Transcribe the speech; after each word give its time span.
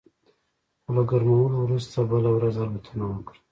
خو 0.83 0.89
له 0.95 1.03
ګرمولو 1.09 1.57
وروسته 1.63 1.97
بله 2.11 2.29
ورځ 2.33 2.55
الوتنه 2.65 3.05
وکړه 3.09 3.39